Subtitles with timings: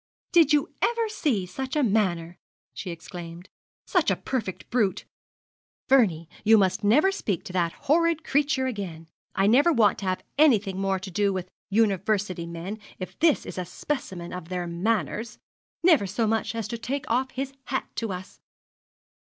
[0.31, 2.39] 'Did you ever see such manner?'
[2.73, 3.49] she exclaimed;
[3.85, 5.05] 'such a perfect brute?
[5.87, 9.07] Vernie, you must never speak to that horrid creature again.
[9.35, 13.59] I never want to have anything more to do with University men if this is
[13.59, 15.37] a specimen of their manners!
[15.83, 18.41] Never so much as to take off his hat to us!'